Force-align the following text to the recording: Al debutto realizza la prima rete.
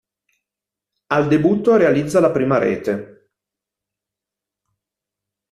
Al 1.11 1.27
debutto 1.27 1.75
realizza 1.75 2.19
la 2.19 2.31
prima 2.31 2.57
rete. 2.57 3.29